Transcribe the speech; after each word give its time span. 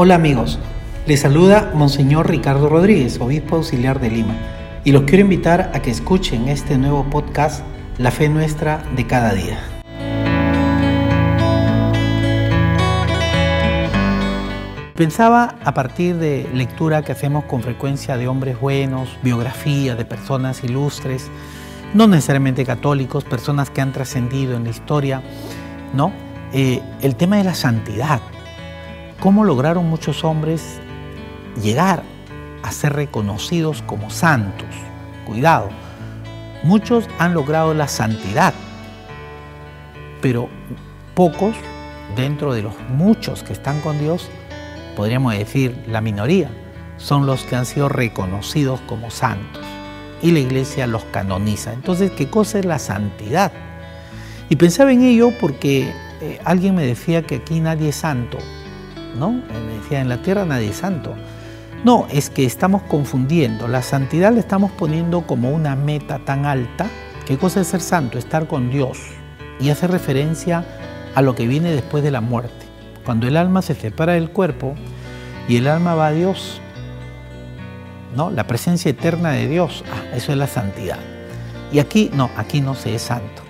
Hola 0.00 0.14
amigos, 0.14 0.60
les 1.08 1.18
saluda 1.18 1.72
Monseñor 1.74 2.30
Ricardo 2.30 2.68
Rodríguez, 2.68 3.20
obispo 3.20 3.56
auxiliar 3.56 3.98
de 3.98 4.08
Lima, 4.08 4.36
y 4.84 4.92
los 4.92 5.02
quiero 5.02 5.22
invitar 5.22 5.72
a 5.74 5.82
que 5.82 5.90
escuchen 5.90 6.48
este 6.48 6.78
nuevo 6.78 7.02
podcast, 7.10 7.64
La 7.98 8.12
Fe 8.12 8.28
Nuestra 8.28 8.84
de 8.94 9.08
cada 9.08 9.34
día. 9.34 9.58
Pensaba 14.94 15.56
a 15.64 15.74
partir 15.74 16.14
de 16.14 16.48
lectura 16.54 17.02
que 17.02 17.10
hacemos 17.10 17.46
con 17.46 17.62
frecuencia 17.62 18.16
de 18.16 18.28
hombres 18.28 18.60
buenos, 18.60 19.18
biografía 19.24 19.96
de 19.96 20.04
personas 20.04 20.62
ilustres, 20.62 21.28
no 21.92 22.06
necesariamente 22.06 22.64
católicos, 22.64 23.24
personas 23.24 23.68
que 23.68 23.80
han 23.80 23.92
trascendido 23.92 24.54
en 24.54 24.62
la 24.62 24.70
historia, 24.70 25.22
¿no? 25.92 26.12
Eh, 26.52 26.80
el 27.02 27.16
tema 27.16 27.38
de 27.38 27.42
la 27.42 27.54
santidad 27.56 28.20
cómo 29.20 29.44
lograron 29.44 29.88
muchos 29.88 30.24
hombres 30.24 30.80
llegar 31.62 32.02
a 32.62 32.72
ser 32.72 32.92
reconocidos 32.92 33.82
como 33.82 34.10
santos. 34.10 34.68
Cuidado, 35.26 35.70
muchos 36.62 37.08
han 37.18 37.34
logrado 37.34 37.74
la 37.74 37.88
santidad, 37.88 38.54
pero 40.20 40.48
pocos, 41.14 41.56
dentro 42.16 42.54
de 42.54 42.62
los 42.62 42.74
muchos 42.90 43.42
que 43.42 43.52
están 43.52 43.80
con 43.80 43.98
Dios, 43.98 44.28
podríamos 44.96 45.36
decir 45.36 45.84
la 45.86 46.00
minoría, 46.00 46.50
son 46.96 47.26
los 47.26 47.42
que 47.42 47.56
han 47.56 47.66
sido 47.66 47.88
reconocidos 47.88 48.80
como 48.82 49.10
santos. 49.10 49.62
Y 50.20 50.32
la 50.32 50.40
iglesia 50.40 50.88
los 50.88 51.04
canoniza. 51.04 51.72
Entonces, 51.72 52.10
¿qué 52.10 52.28
cosa 52.28 52.58
es 52.58 52.64
la 52.64 52.80
santidad? 52.80 53.52
Y 54.48 54.56
pensaba 54.56 54.92
en 54.92 55.02
ello 55.02 55.30
porque 55.40 55.92
eh, 56.20 56.40
alguien 56.44 56.74
me 56.74 56.84
decía 56.84 57.22
que 57.22 57.36
aquí 57.36 57.60
nadie 57.60 57.90
es 57.90 57.96
santo. 57.96 58.38
¿No? 59.16 59.32
Me 59.32 59.78
decía, 59.80 60.00
en 60.00 60.08
la 60.08 60.22
tierra 60.22 60.44
nadie 60.44 60.70
es 60.70 60.76
santo. 60.76 61.14
No, 61.84 62.06
es 62.10 62.28
que 62.28 62.44
estamos 62.44 62.82
confundiendo. 62.82 63.68
La 63.68 63.82
santidad 63.82 64.32
la 64.32 64.40
estamos 64.40 64.72
poniendo 64.72 65.22
como 65.22 65.50
una 65.50 65.76
meta 65.76 66.18
tan 66.18 66.44
alta. 66.44 66.86
¿Qué 67.24 67.38
cosa 67.38 67.60
es 67.60 67.68
ser 67.68 67.80
santo? 67.80 68.18
Estar 68.18 68.48
con 68.48 68.70
Dios. 68.70 68.98
Y 69.60 69.70
hace 69.70 69.86
referencia 69.86 70.64
a 71.14 71.22
lo 71.22 71.34
que 71.34 71.46
viene 71.46 71.70
después 71.70 72.02
de 72.02 72.10
la 72.10 72.20
muerte. 72.20 72.66
Cuando 73.04 73.28
el 73.28 73.36
alma 73.36 73.62
se 73.62 73.74
separa 73.74 74.14
del 74.14 74.30
cuerpo 74.30 74.74
y 75.48 75.56
el 75.56 75.68
alma 75.68 75.94
va 75.94 76.08
a 76.08 76.12
Dios. 76.12 76.60
¿No? 78.16 78.30
La 78.30 78.46
presencia 78.46 78.90
eterna 78.90 79.30
de 79.30 79.46
Dios. 79.46 79.84
Ah, 79.92 80.16
eso 80.16 80.32
es 80.32 80.38
la 80.38 80.48
santidad. 80.48 80.98
Y 81.72 81.78
aquí 81.78 82.10
no, 82.12 82.28
aquí 82.36 82.60
no 82.60 82.74
se 82.74 82.94
es 82.94 83.02
santo. 83.02 83.42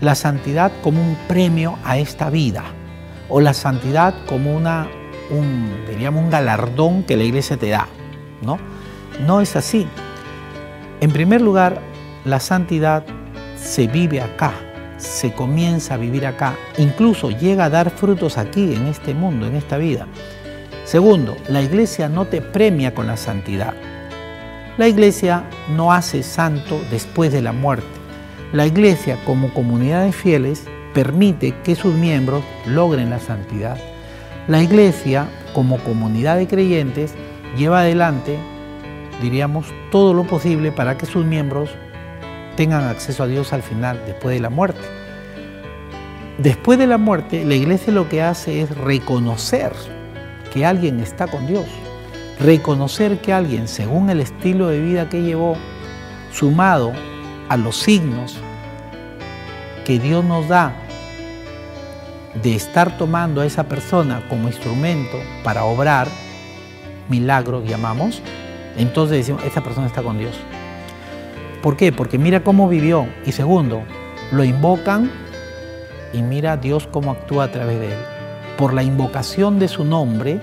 La 0.00 0.14
santidad 0.14 0.70
como 0.82 1.00
un 1.00 1.16
premio 1.26 1.76
a 1.84 1.98
esta 1.98 2.30
vida 2.30 2.64
o 3.36 3.40
la 3.40 3.52
santidad 3.52 4.14
como 4.28 4.54
una, 4.54 4.86
un, 5.28 5.68
diríamos, 5.90 6.22
un 6.22 6.30
galardón 6.30 7.02
que 7.02 7.16
la 7.16 7.24
iglesia 7.24 7.56
te 7.56 7.68
da. 7.68 7.88
¿no? 8.42 8.60
no 9.26 9.40
es 9.40 9.56
así. 9.56 9.88
En 11.00 11.10
primer 11.10 11.40
lugar, 11.40 11.80
la 12.24 12.38
santidad 12.38 13.04
se 13.56 13.88
vive 13.88 14.20
acá, 14.20 14.52
se 14.98 15.32
comienza 15.32 15.94
a 15.94 15.96
vivir 15.96 16.28
acá, 16.28 16.54
incluso 16.78 17.28
llega 17.30 17.64
a 17.64 17.70
dar 17.70 17.90
frutos 17.90 18.38
aquí, 18.38 18.72
en 18.72 18.86
este 18.86 19.14
mundo, 19.14 19.48
en 19.48 19.56
esta 19.56 19.78
vida. 19.78 20.06
Segundo, 20.84 21.36
la 21.48 21.60
iglesia 21.60 22.08
no 22.08 22.26
te 22.26 22.40
premia 22.40 22.94
con 22.94 23.08
la 23.08 23.16
santidad. 23.16 23.74
La 24.78 24.86
iglesia 24.86 25.42
no 25.74 25.92
hace 25.92 26.22
santo 26.22 26.80
después 26.88 27.32
de 27.32 27.42
la 27.42 27.50
muerte. 27.50 27.86
La 28.52 28.64
iglesia 28.64 29.18
como 29.26 29.52
comunidad 29.52 30.04
de 30.04 30.12
fieles 30.12 30.68
permite 30.94 31.54
que 31.64 31.74
sus 31.74 31.92
miembros 31.94 32.42
logren 32.66 33.10
la 33.10 33.18
santidad. 33.18 33.76
La 34.48 34.62
iglesia, 34.62 35.28
como 35.52 35.78
comunidad 35.78 36.36
de 36.36 36.46
creyentes, 36.46 37.14
lleva 37.56 37.80
adelante, 37.80 38.38
diríamos, 39.20 39.66
todo 39.90 40.14
lo 40.14 40.24
posible 40.24 40.72
para 40.72 40.96
que 40.96 41.06
sus 41.06 41.24
miembros 41.24 41.70
tengan 42.56 42.84
acceso 42.84 43.24
a 43.24 43.26
Dios 43.26 43.52
al 43.52 43.62
final, 43.62 44.00
después 44.06 44.34
de 44.34 44.40
la 44.40 44.50
muerte. 44.50 44.80
Después 46.38 46.78
de 46.78 46.86
la 46.86 46.98
muerte, 46.98 47.44
la 47.44 47.54
iglesia 47.54 47.92
lo 47.92 48.08
que 48.08 48.22
hace 48.22 48.60
es 48.60 48.76
reconocer 48.76 49.72
que 50.52 50.64
alguien 50.64 51.00
está 51.00 51.26
con 51.26 51.46
Dios, 51.46 51.66
reconocer 52.40 53.20
que 53.20 53.32
alguien, 53.32 53.68
según 53.68 54.10
el 54.10 54.20
estilo 54.20 54.68
de 54.68 54.80
vida 54.80 55.08
que 55.08 55.22
llevó, 55.22 55.56
sumado 56.32 56.92
a 57.48 57.56
los 57.56 57.76
signos 57.76 58.36
que 59.84 59.98
Dios 59.98 60.24
nos 60.24 60.48
da 60.48 60.74
de 62.42 62.54
estar 62.54 62.96
tomando 62.98 63.40
a 63.40 63.46
esa 63.46 63.64
persona 63.64 64.22
como 64.28 64.48
instrumento 64.48 65.18
para 65.42 65.64
obrar, 65.64 66.08
milagros 67.08 67.68
llamamos, 67.68 68.22
entonces 68.76 69.18
decimos, 69.18 69.44
esta 69.44 69.62
persona 69.62 69.86
está 69.86 70.02
con 70.02 70.18
Dios. 70.18 70.34
¿Por 71.62 71.76
qué? 71.76 71.92
Porque 71.92 72.18
mira 72.18 72.40
cómo 72.40 72.68
vivió. 72.68 73.06
Y 73.24 73.32
segundo, 73.32 73.84
lo 74.32 74.44
invocan 74.44 75.10
y 76.12 76.22
mira 76.22 76.56
Dios 76.56 76.86
cómo 76.90 77.12
actúa 77.12 77.44
a 77.44 77.52
través 77.52 77.80
de 77.80 77.86
él. 77.86 77.98
Por 78.58 78.74
la 78.74 78.82
invocación 78.82 79.58
de 79.58 79.68
su 79.68 79.84
nombre, 79.84 80.40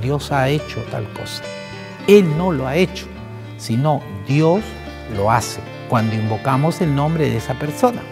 Dios 0.00 0.30
ha 0.32 0.48
hecho 0.48 0.82
tal 0.90 1.08
cosa. 1.12 1.42
Él 2.06 2.36
no 2.36 2.52
lo 2.52 2.66
ha 2.66 2.76
hecho, 2.76 3.06
sino 3.56 4.02
Dios 4.26 4.62
lo 5.16 5.30
hace 5.30 5.60
cuando 5.88 6.14
invocamos 6.14 6.80
el 6.80 6.94
nombre 6.94 7.30
de 7.30 7.36
esa 7.36 7.54
persona. 7.54 8.02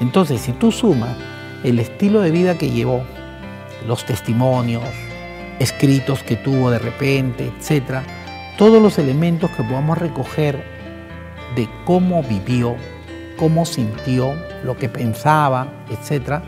Entonces, 0.00 0.40
si 0.40 0.52
tú 0.52 0.72
sumas 0.72 1.16
el 1.64 1.78
estilo 1.78 2.20
de 2.20 2.30
vida 2.30 2.58
que 2.58 2.70
llevó, 2.70 3.02
los 3.86 4.04
testimonios, 4.04 4.84
escritos 5.58 6.22
que 6.22 6.36
tuvo 6.36 6.70
de 6.70 6.78
repente, 6.78 7.52
etcétera, 7.58 8.02
todos 8.58 8.82
los 8.82 8.98
elementos 8.98 9.50
que 9.50 9.62
podamos 9.62 9.98
recoger 9.98 10.64
de 11.54 11.68
cómo 11.84 12.22
vivió, 12.22 12.76
cómo 13.36 13.64
sintió, 13.64 14.34
lo 14.64 14.76
que 14.76 14.88
pensaba, 14.88 15.68
etcétera. 15.90 16.42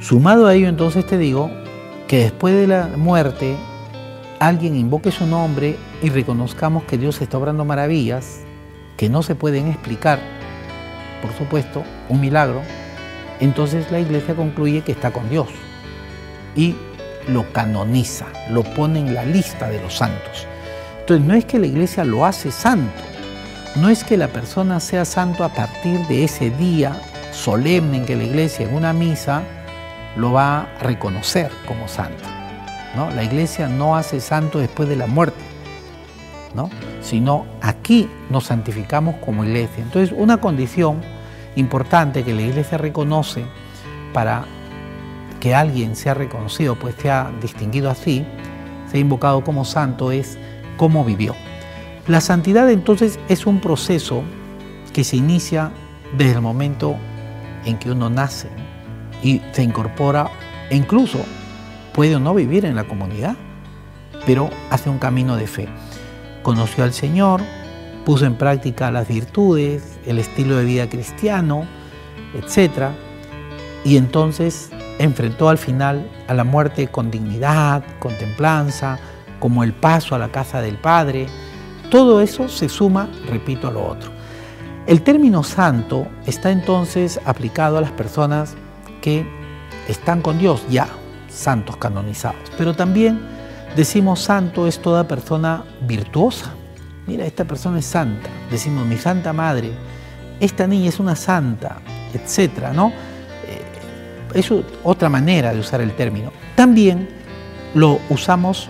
Sumado 0.00 0.46
a 0.46 0.54
ello, 0.54 0.68
entonces 0.68 1.06
te 1.06 1.18
digo 1.18 1.50
que 2.08 2.18
después 2.18 2.54
de 2.54 2.66
la 2.66 2.88
muerte 2.96 3.56
alguien 4.38 4.76
invoque 4.76 5.10
su 5.10 5.26
nombre 5.26 5.76
y 6.02 6.08
reconozcamos 6.08 6.84
que 6.84 6.98
Dios 6.98 7.20
está 7.20 7.38
obrando 7.38 7.64
maravillas 7.64 8.40
que 8.96 9.08
no 9.08 9.22
se 9.22 9.34
pueden 9.34 9.68
explicar, 9.68 10.18
por 11.22 11.32
supuesto, 11.32 11.82
un 12.08 12.20
milagro, 12.20 12.62
entonces 13.40 13.90
la 13.90 14.00
iglesia 14.00 14.34
concluye 14.34 14.82
que 14.82 14.92
está 14.92 15.10
con 15.10 15.28
Dios 15.30 15.48
y 16.54 16.74
lo 17.28 17.50
canoniza, 17.52 18.26
lo 18.50 18.62
pone 18.62 19.00
en 19.00 19.14
la 19.14 19.24
lista 19.24 19.68
de 19.68 19.80
los 19.80 19.94
santos. 19.96 20.46
Entonces 21.00 21.26
no 21.26 21.34
es 21.34 21.44
que 21.44 21.58
la 21.58 21.66
iglesia 21.66 22.04
lo 22.04 22.24
hace 22.24 22.50
santo, 22.50 23.02
no 23.76 23.88
es 23.88 24.04
que 24.04 24.16
la 24.16 24.28
persona 24.28 24.80
sea 24.80 25.04
santo 25.04 25.44
a 25.44 25.48
partir 25.48 26.06
de 26.06 26.24
ese 26.24 26.50
día 26.50 27.00
solemne 27.32 27.98
en 27.98 28.06
que 28.06 28.16
la 28.16 28.24
iglesia 28.24 28.66
en 28.66 28.74
una 28.74 28.92
misa 28.92 29.42
lo 30.16 30.32
va 30.32 30.60
a 30.60 30.78
reconocer 30.80 31.50
como 31.66 31.88
santo. 31.88 32.24
¿no? 32.96 33.10
La 33.10 33.22
iglesia 33.22 33.68
no 33.68 33.96
hace 33.96 34.20
santo 34.20 34.58
después 34.58 34.88
de 34.88 34.96
la 34.96 35.06
muerte, 35.06 35.40
¿no? 36.54 36.68
sino 37.00 37.46
aquí 37.62 38.08
nos 38.28 38.46
santificamos 38.46 39.16
como 39.24 39.44
iglesia. 39.44 39.82
Entonces 39.82 40.14
una 40.16 40.38
condición 40.38 41.00
importante 41.56 42.24
que 42.24 42.34
la 42.34 42.42
iglesia 42.42 42.78
reconoce 42.78 43.44
para 44.12 44.44
que 45.40 45.54
alguien 45.54 45.96
sea 45.96 46.14
reconocido, 46.14 46.76
pues 46.76 46.94
sea 46.96 47.30
distinguido 47.40 47.90
así, 47.90 48.24
sea 48.90 49.00
invocado 49.00 49.42
como 49.42 49.64
santo, 49.64 50.12
es 50.12 50.38
cómo 50.76 51.04
vivió. 51.04 51.34
La 52.06 52.20
santidad 52.20 52.70
entonces 52.70 53.18
es 53.28 53.46
un 53.46 53.60
proceso 53.60 54.22
que 54.92 55.04
se 55.04 55.16
inicia 55.16 55.70
desde 56.16 56.32
el 56.32 56.40
momento 56.40 56.96
en 57.64 57.78
que 57.78 57.90
uno 57.90 58.10
nace 58.10 58.48
y 59.22 59.40
se 59.52 59.62
incorpora 59.62 60.28
e 60.70 60.76
incluso 60.76 61.18
puede 61.92 62.16
o 62.16 62.20
no 62.20 62.34
vivir 62.34 62.64
en 62.64 62.74
la 62.74 62.84
comunidad, 62.84 63.36
pero 64.26 64.50
hace 64.70 64.90
un 64.90 64.98
camino 64.98 65.36
de 65.36 65.46
fe. 65.46 65.68
Conoció 66.42 66.84
al 66.84 66.92
Señor, 66.92 67.42
puso 68.04 68.26
en 68.26 68.34
práctica 68.34 68.90
las 68.90 69.08
virtudes, 69.08 69.98
el 70.06 70.18
estilo 70.18 70.56
de 70.56 70.64
vida 70.64 70.88
cristiano, 70.88 71.64
etc. 72.34 72.88
Y 73.84 73.96
entonces 73.96 74.70
enfrentó 74.98 75.48
al 75.48 75.58
final 75.58 76.08
a 76.28 76.34
la 76.34 76.44
muerte 76.44 76.88
con 76.88 77.10
dignidad, 77.10 77.82
con 77.98 78.16
templanza, 78.16 78.98
como 79.38 79.64
el 79.64 79.72
paso 79.72 80.14
a 80.14 80.18
la 80.18 80.30
casa 80.30 80.60
del 80.60 80.76
Padre. 80.76 81.26
Todo 81.90 82.20
eso 82.20 82.48
se 82.48 82.68
suma, 82.68 83.08
repito, 83.26 83.68
a 83.68 83.72
lo 83.72 83.86
otro. 83.86 84.10
El 84.86 85.02
término 85.02 85.42
santo 85.42 86.06
está 86.26 86.50
entonces 86.50 87.20
aplicado 87.24 87.78
a 87.78 87.80
las 87.80 87.92
personas 87.92 88.54
que 89.00 89.26
están 89.88 90.20
con 90.20 90.38
Dios, 90.38 90.64
ya 90.68 90.88
santos 91.28 91.76
canonizados. 91.76 92.50
Pero 92.58 92.74
también 92.74 93.20
decimos 93.76 94.20
santo 94.20 94.66
es 94.66 94.80
toda 94.80 95.08
persona 95.08 95.64
virtuosa, 95.82 96.54
mira, 97.10 97.26
esta 97.26 97.44
persona 97.44 97.80
es 97.80 97.86
santa, 97.86 98.28
decimos 98.52 98.86
mi 98.86 98.96
santa 98.96 99.32
madre, 99.32 99.72
esta 100.38 100.68
niña 100.68 100.90
es 100.90 101.00
una 101.00 101.16
santa, 101.16 101.80
etcétera, 102.14 102.72
¿no? 102.72 102.92
Eh, 103.48 104.38
es 104.38 104.52
otra 104.84 105.08
manera 105.08 105.52
de 105.52 105.58
usar 105.58 105.80
el 105.80 105.92
término. 105.96 106.30
También 106.54 107.08
lo 107.74 107.98
usamos 108.10 108.68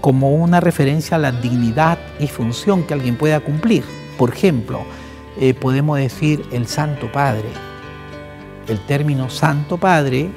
como 0.00 0.34
una 0.34 0.58
referencia 0.58 1.18
a 1.18 1.20
la 1.20 1.32
dignidad 1.32 1.98
y 2.18 2.28
función 2.28 2.84
que 2.84 2.94
alguien 2.94 3.16
pueda 3.16 3.40
cumplir. 3.40 3.84
Por 4.16 4.30
ejemplo, 4.30 4.80
eh, 5.38 5.52
podemos 5.52 5.98
decir 5.98 6.46
el 6.52 6.66
Santo 6.66 7.12
Padre. 7.12 7.50
El 8.68 8.80
término 8.86 9.28
Santo 9.28 9.76
Padre, 9.76 10.30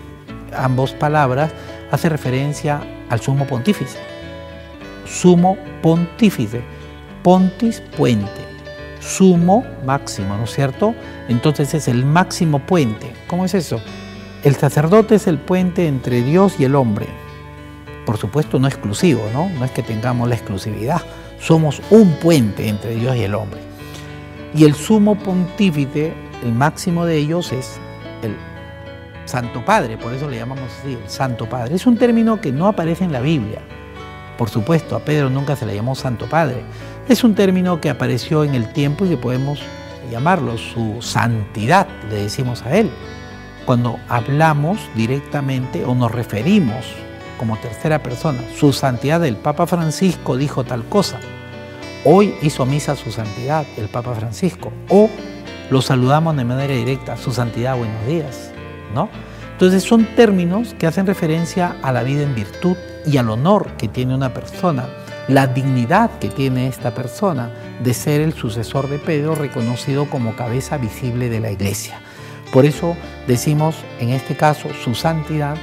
ambos 0.58 0.92
palabras, 0.92 1.54
hace 1.90 2.10
referencia 2.10 2.82
al 3.10 3.22
sumo 3.22 3.48
pontífice. 3.48 3.98
Sumo 5.06 5.58
pontífice. 5.82 6.79
Pontis, 7.24 7.82
puente. 7.98 8.42
Sumo, 9.00 9.66
máximo, 9.86 10.36
¿no 10.38 10.44
es 10.44 10.52
cierto? 10.52 10.96
Entonces 11.28 11.74
es 11.74 11.88
el 11.88 12.06
máximo 12.06 12.60
puente. 12.60 13.14
¿Cómo 13.28 13.46
es 13.46 13.54
eso? 13.54 13.82
El 14.44 14.56
sacerdote 14.56 15.16
es 15.16 15.28
el 15.28 15.38
puente 15.38 15.88
entre 15.88 16.22
Dios 16.22 16.56
y 16.60 16.66
el 16.66 16.76
hombre. 16.76 17.08
Por 18.06 18.18
supuesto, 18.18 18.60
no 18.60 18.68
exclusivo, 18.68 19.22
¿no? 19.34 19.50
No 19.50 19.66
es 19.66 19.72
que 19.72 19.84
tengamos 19.84 20.28
la 20.30 20.36
exclusividad. 20.36 21.02
Somos 21.40 21.82
un 21.90 22.14
puente 22.14 22.68
entre 22.68 22.96
Dios 22.96 23.16
y 23.16 23.24
el 23.24 23.36
hombre. 23.36 23.60
Y 24.54 24.66
el 24.66 24.74
sumo 24.74 25.16
pontífice, 25.16 26.14
el 26.44 26.54
máximo 26.54 27.06
de 27.06 27.18
ellos, 27.18 27.52
es 27.52 27.80
el 28.24 28.36
Santo 29.26 29.64
Padre, 29.64 29.98
por 29.98 30.14
eso 30.14 30.28
le 30.28 30.38
llamamos 30.38 30.66
así, 30.80 30.94
el 30.94 31.10
Santo 31.10 31.48
Padre. 31.48 31.76
Es 31.76 31.86
un 31.86 31.98
término 31.98 32.42
que 32.42 32.52
no 32.52 32.68
aparece 32.68 33.04
en 33.04 33.12
la 33.12 33.22
Biblia. 33.22 33.62
Por 34.40 34.50
supuesto, 34.50 34.96
a 34.96 35.00
Pedro 35.00 35.30
nunca 35.30 35.58
se 35.58 35.66
le 35.66 35.76
llamó 35.76 35.96
Santo 35.96 36.26
Padre. 36.28 36.64
Es 37.10 37.26
un 37.26 37.36
término 37.36 37.82
que 37.82 37.90
apareció 37.90 38.46
en 38.46 38.56
el 38.56 38.72
tiempo 38.72 39.06
y 39.06 39.10
que 39.10 39.18
podemos 39.18 39.60
llamarlo 40.10 40.58
su 40.58 41.02
santidad, 41.02 41.88
le 42.10 42.24
decimos 42.24 42.62
a 42.64 42.78
él 42.78 42.90
cuando 43.66 44.00
hablamos 44.08 44.80
directamente 44.96 45.84
o 45.84 45.94
nos 45.94 46.14
referimos 46.14 46.86
como 47.38 47.58
tercera 47.58 48.02
persona. 48.02 48.40
Su 48.58 48.72
santidad, 48.72 49.26
el 49.26 49.36
Papa 49.36 49.68
Francisco 49.68 50.38
dijo 50.38 50.64
tal 50.64 50.86
cosa. 50.86 51.20
Hoy 52.06 52.34
hizo 52.42 52.66
misa 52.66 52.96
su 52.96 53.12
santidad, 53.12 53.66
el 53.76 53.90
Papa 53.90 54.16
Francisco. 54.16 54.72
O 54.88 55.10
lo 55.70 55.82
saludamos 55.82 56.38
de 56.38 56.46
manera 56.46 56.74
directa, 56.74 57.18
su 57.18 57.34
santidad, 57.34 57.78
buenos 57.78 58.08
días. 58.08 58.52
¿no? 58.94 59.10
Entonces 59.60 59.84
son 59.84 60.06
términos 60.16 60.74
que 60.80 60.88
hacen 60.88 61.06
referencia 61.06 61.76
a 61.82 61.92
la 61.92 62.04
vida 62.04 62.24
en 62.24 62.34
virtud 62.34 62.78
y 63.06 63.18
al 63.18 63.30
honor 63.30 63.74
que 63.78 63.90
tiene 63.90 64.16
una 64.16 64.34
persona, 64.34 64.88
la 65.28 65.48
dignidad 65.48 66.12
que 66.18 66.30
tiene 66.30 66.68
esta 66.68 66.96
persona 66.96 67.52
de 67.84 67.94
ser 67.94 68.22
el 68.22 68.32
sucesor 68.32 68.88
de 68.88 69.00
Pedro 69.00 69.36
reconocido 69.36 70.10
como 70.10 70.38
cabeza 70.38 70.78
visible 70.78 71.28
de 71.28 71.42
la 71.42 71.52
iglesia. 71.52 72.00
Por 72.54 72.64
eso 72.64 72.96
decimos 73.28 73.76
en 74.00 74.12
este 74.12 74.38
caso 74.38 74.70
su 74.82 74.96
santidad 74.96 75.58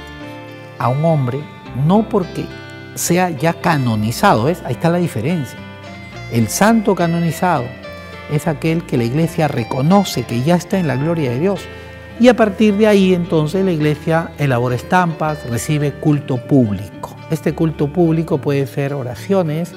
a 0.77 0.89
un 0.89 1.03
hombre, 1.03 1.39
no 1.87 2.07
porque 2.07 2.45
sea 2.93 3.31
ya 3.31 3.53
canonizado, 3.53 4.43
¿ves? 4.43 4.61
Ahí 4.63 4.73
está 4.73 4.91
la 4.91 4.99
diferencia. 4.99 5.57
El 6.31 6.49
santo 6.49 6.93
canonizado 6.93 7.65
es 8.31 8.45
aquel 8.45 8.85
que 8.85 8.97
la 8.97 9.05
iglesia 9.05 9.47
reconoce 9.47 10.21
que 10.21 10.43
ya 10.43 10.53
está 10.53 10.77
en 10.77 10.85
la 10.85 10.97
gloria 10.97 11.31
de 11.31 11.39
Dios. 11.39 11.61
Y 12.19 12.29
a 12.29 12.35
partir 12.35 12.75
de 12.77 12.87
ahí 12.87 13.13
entonces 13.13 13.63
la 13.63 13.71
iglesia 13.71 14.31
elabora 14.39 14.75
estampas, 14.75 15.47
recibe 15.49 15.91
culto 15.91 16.37
público. 16.37 17.15
Este 17.29 17.53
culto 17.53 17.93
público 17.93 18.39
puede 18.39 18.65
ser 18.65 18.93
oraciones, 18.93 19.71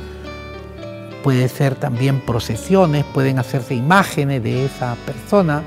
puede 1.22 1.48
ser 1.48 1.74
también 1.74 2.20
procesiones, 2.20 3.04
pueden 3.04 3.38
hacerse 3.38 3.74
imágenes 3.74 4.42
de 4.42 4.64
esa 4.64 4.96
persona, 5.04 5.62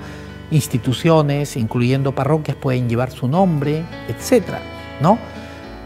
instituciones, 0.50 1.58
incluyendo 1.58 2.14
parroquias, 2.14 2.58
pueden 2.58 2.90
llevar 2.90 3.12
su 3.12 3.28
nombre, 3.28 3.84
etc. 4.08 4.44
¿no? 5.00 5.20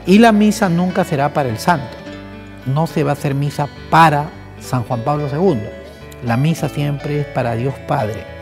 Y 0.06 0.20
la 0.20 0.32
misa 0.32 0.70
nunca 0.70 1.04
será 1.04 1.34
para 1.34 1.50
el 1.50 1.58
santo. 1.58 1.98
No 2.66 2.88
se 2.88 3.04
va 3.04 3.12
a 3.12 3.14
hacer 3.14 3.36
misa 3.36 3.68
para 3.90 4.30
San 4.62 4.84
Juan 4.84 5.02
Pablo 5.02 5.28
II. 5.28 5.60
La 6.26 6.38
misa 6.38 6.70
siempre 6.70 7.22
es 7.22 7.26
para 7.28 7.56
Dios 7.56 7.74
Padre. 7.88 8.37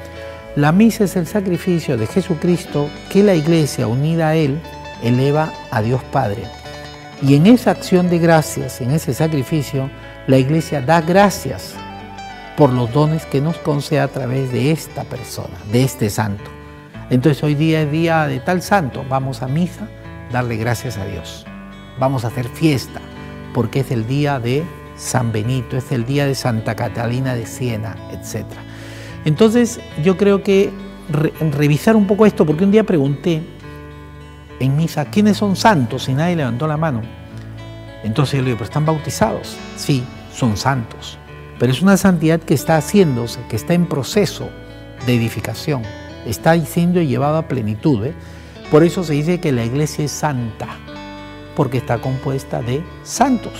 La 0.56 0.72
misa 0.72 1.04
es 1.04 1.18
el 1.18 1.28
sacrificio 1.28 1.98
de 1.98 2.07
Jesucristo 2.07 2.90
que 3.10 3.24
la 3.24 3.36
iglesia 3.36 3.88
unida 3.88 4.30
a 4.30 4.36
Él 4.36 4.62
eleva 5.04 5.52
a 5.69 5.81
Dios 5.81 6.02
Padre. 6.13 6.44
Y 7.22 7.36
en 7.36 7.46
esa 7.46 7.72
acción 7.72 8.10
de 8.10 8.19
gracias, 8.19 8.80
en 8.80 8.92
ese 8.92 9.13
sacrificio, 9.13 9.90
la 10.28 10.38
iglesia 10.38 10.81
da 10.81 11.02
gracias 11.02 11.74
por 12.56 12.72
los 12.72 12.90
dones 12.94 13.25
que 13.25 13.42
nos 13.42 13.57
concede 13.57 14.00
a 14.00 14.07
través 14.07 14.50
de 14.54 14.72
esta 14.72 15.04
persona, 15.04 15.57
de 15.74 15.84
este 15.84 16.10
santo. 16.10 16.50
Entonces 17.10 17.44
hoy 17.44 17.56
día 17.56 17.81
es 17.81 17.92
día 17.92 18.25
de 18.25 18.40
tal 18.40 18.62
santo, 18.62 19.04
vamos 19.10 19.42
a 19.42 19.50
misa, 19.50 19.90
darle 20.31 20.56
gracias 20.56 20.98
a 20.98 21.06
Dios. 21.06 21.46
Vamos 22.00 22.24
a 22.24 22.30
hacer 22.30 22.48
fiesta, 22.48 23.02
porque 23.54 23.81
es 23.81 23.92
el 23.92 24.07
día 24.07 24.40
de 24.40 24.63
San 24.96 25.34
Benito, 25.34 25.75
es 25.75 25.92
el 25.92 26.06
día 26.06 26.25
de 26.25 26.34
Santa 26.34 26.75
Catalina 26.75 27.36
de 27.36 27.46
Siena, 27.46 27.98
etc. 28.12 28.46
Entonces 29.25 29.80
yo 30.04 30.16
creo 30.18 30.44
que 30.44 30.72
revisar 31.51 31.95
un 31.95 32.07
poco 32.07 32.25
esto, 32.25 32.45
porque 32.45 32.63
un 32.63 32.72
día 32.72 32.83
pregunté 32.83 33.44
en 34.60 34.77
misa, 34.77 35.06
¿quiénes 35.06 35.38
son 35.38 35.56
santos? 35.56 36.07
Y 36.07 36.13
nadie 36.13 36.36
levantó 36.36 36.68
la 36.68 36.77
mano. 36.77 37.01
Entonces 38.04 38.38
yo 38.38 38.42
le 38.42 38.45
digo, 38.45 38.57
¿pero 38.57 38.66
están 38.66 38.86
bautizados? 38.86 39.57
Sí, 39.75 40.04
son 40.31 40.56
santos 40.56 41.18
pero 41.60 41.72
es 41.72 41.81
una 41.81 41.98
santidad 41.98 42.39
que 42.39 42.54
está 42.54 42.77
haciéndose, 42.77 43.39
que 43.50 43.56
está 43.56 43.74
en 43.74 43.86
proceso 43.86 44.50
de 45.06 45.16
edificación, 45.16 45.83
está 46.25 46.60
siendo 46.66 47.01
llevada 47.01 47.39
a 47.39 47.48
plenitud. 47.48 48.06
¿eh? 48.06 48.13
Por 48.71 48.83
eso 48.83 49.04
se 49.04 49.13
dice 49.13 49.39
que 49.39 49.51
la 49.51 49.63
iglesia 49.63 50.06
es 50.06 50.12
santa, 50.12 50.68
porque 51.56 51.78
está 51.78 52.00
compuesta 52.00 52.62
de 52.62 52.83
santos. 53.04 53.54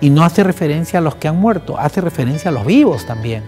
Y 0.00 0.10
no 0.10 0.24
hace 0.24 0.44
referencia 0.44 0.98
a 0.98 1.02
los 1.02 1.16
que 1.16 1.28
han 1.28 1.36
muerto, 1.36 1.78
hace 1.78 2.00
referencia 2.00 2.50
a 2.50 2.52
los 2.52 2.66
vivos 2.66 3.06
también. 3.06 3.44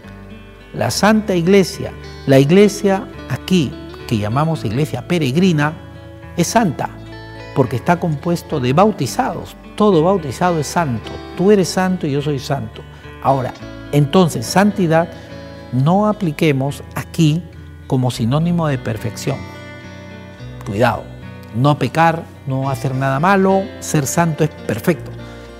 La 0.74 0.90
santa 0.90 1.34
iglesia, 1.34 1.92
la 2.26 2.38
iglesia 2.38 3.06
aquí, 3.30 3.72
que 4.06 4.18
llamamos 4.18 4.64
iglesia 4.64 5.06
peregrina, 5.06 5.72
es 6.36 6.48
santa, 6.48 6.90
porque 7.54 7.76
está 7.76 7.98
compuesto 7.98 8.60
de 8.60 8.72
bautizados. 8.72 9.56
Todo 9.76 10.02
bautizado 10.02 10.58
es 10.58 10.66
santo. 10.66 11.10
Tú 11.36 11.50
eres 11.50 11.68
santo 11.68 12.06
y 12.06 12.12
yo 12.12 12.22
soy 12.22 12.38
santo. 12.38 12.82
Ahora, 13.22 13.52
entonces, 13.92 14.46
santidad 14.46 15.08
no 15.73 16.06
apliquemos 16.08 16.82
aquí 16.94 17.42
como 17.87 18.11
sinónimo 18.11 18.68
de 18.68 18.78
perfección. 18.78 19.38
Cuidado, 20.66 21.04
no 21.54 21.78
pecar, 21.78 22.25
no 22.46 22.70
hacer 22.70 22.94
nada 22.94 23.20
malo, 23.20 23.62
ser 23.80 24.06
santo 24.06 24.44
es 24.44 24.50
perfecto. 24.50 25.11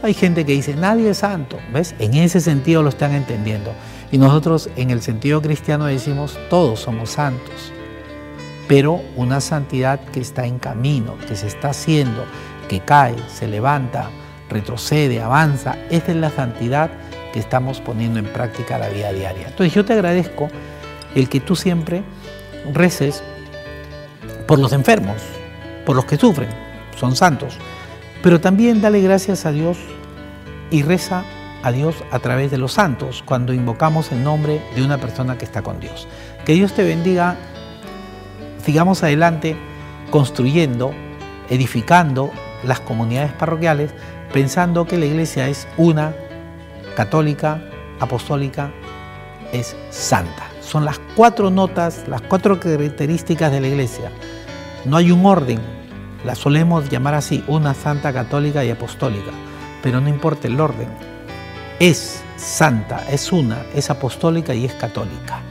Hay 0.03 0.15
gente 0.15 0.45
que 0.45 0.53
dice, 0.53 0.75
nadie 0.75 1.11
es 1.11 1.19
santo, 1.19 1.59
¿ves? 1.73 1.95
En 1.99 2.15
ese 2.15 2.41
sentido 2.41 2.83
lo 2.83 2.91
están 2.91 3.13
entendiendo. 3.13 3.73
Y 4.13 4.19
nosotros 4.19 4.71
en 4.77 4.91
el 4.91 5.03
sentido 5.03 5.43
cristiano 5.43 5.87
decimos, 5.87 6.39
todos 6.49 6.81
somos 6.81 7.11
santos, 7.11 7.73
pero 8.69 9.01
una 9.17 9.41
santidad 9.41 10.01
que 10.01 10.21
está 10.21 10.47
en 10.47 10.59
camino, 10.59 11.17
que 11.29 11.37
se 11.37 11.47
está 11.47 11.71
haciendo, 11.71 12.25
que 12.69 12.81
cae, 12.81 13.17
se 13.29 13.49
levanta, 13.49 14.11
retrocede, 14.49 15.21
avanza, 15.21 15.77
esa 15.91 16.13
es 16.13 16.17
la 16.17 16.31
santidad 16.31 16.91
estamos 17.39 17.81
poniendo 17.81 18.19
en 18.19 18.27
práctica 18.27 18.79
la 18.79 18.89
vida 18.89 19.13
diaria. 19.13 19.49
Entonces 19.49 19.75
yo 19.75 19.85
te 19.85 19.93
agradezco 19.93 20.49
el 21.15 21.29
que 21.29 21.41
tú 21.41 21.57
siempre 21.57 22.03
reces 22.73 23.23
por 24.47 24.59
los 24.59 24.73
enfermos, 24.73 25.17
por 25.85 25.97
los 25.97 26.05
que 26.05 26.17
sufren, 26.17 26.49
son 26.97 27.15
santos, 27.17 27.59
pero 28.23 28.41
también 28.41 28.81
dale 28.81 29.01
gracias 29.01 29.47
a 29.47 29.53
Dios 29.53 29.79
y 30.71 30.83
reza 30.83 31.25
a 31.67 31.73
Dios 31.73 31.97
a 32.13 32.21
través 32.21 32.53
de 32.53 32.59
los 32.59 32.75
santos 32.75 33.25
cuando 33.27 33.53
invocamos 33.53 34.13
el 34.13 34.23
nombre 34.23 34.63
de 34.77 34.85
una 34.85 34.99
persona 34.99 35.37
que 35.37 35.45
está 35.45 35.63
con 35.63 35.81
Dios. 35.81 36.07
Que 36.45 36.53
Dios 36.53 36.73
te 36.73 36.85
bendiga, 36.85 37.35
sigamos 38.65 39.03
adelante 39.03 39.57
construyendo, 40.13 40.93
edificando 41.51 42.31
las 42.63 42.79
comunidades 42.79 43.33
parroquiales, 43.33 43.91
pensando 44.33 44.87
que 44.87 44.97
la 44.97 45.07
iglesia 45.07 45.49
es 45.49 45.67
una 45.77 46.15
católica, 46.95 47.61
apostólica, 47.99 48.71
es 49.53 49.75
santa. 49.91 50.45
Son 50.61 50.85
las 50.85 51.01
cuatro 51.17 51.51
notas, 51.51 52.05
las 52.07 52.23
cuatro 52.23 52.61
características 52.61 53.51
de 53.51 53.61
la 53.61 53.67
iglesia. 53.67 54.13
No 54.85 54.99
hay 54.99 55.11
un 55.11 55.27
orden, 55.27 55.59
la 56.25 56.37
solemos 56.37 56.89
llamar 56.89 57.15
así, 57.15 57.43
una 57.49 57.75
santa 57.75 58.13
católica 58.13 58.65
y 58.65 58.71
apostólica, 58.71 59.33
pero 59.83 60.01
no 60.01 60.09
importa 60.09 60.47
el 60.47 60.61
orden. 60.61 61.16
Es 61.79 62.23
santa, 62.39 63.05
es 63.11 63.33
una, 63.33 63.67
es 63.75 63.91
apostólica 63.91 64.55
y 64.55 64.65
es 64.65 64.73
católica. 64.73 65.43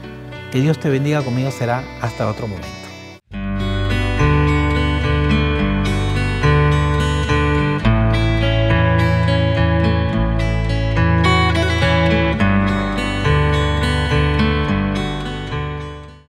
Que 0.50 0.60
Dios 0.60 0.80
te 0.80 0.90
bendiga 0.90 1.22
conmigo 1.22 1.52
será 1.52 1.84
hasta 2.02 2.28
otro 2.28 2.48
momento. 2.48 2.85